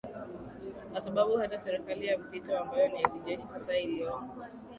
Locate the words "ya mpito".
2.07-2.59